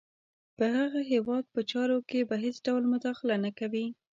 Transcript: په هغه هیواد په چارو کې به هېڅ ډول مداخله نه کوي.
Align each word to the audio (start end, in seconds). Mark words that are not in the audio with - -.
په 0.57 0.65
هغه 0.77 0.99
هیواد 1.11 1.45
په 1.53 1.61
چارو 1.71 1.99
کې 2.09 2.19
به 2.29 2.35
هېڅ 2.45 2.55
ډول 2.67 2.83
مداخله 2.93 3.35
نه 3.45 3.51
کوي. 3.59 3.85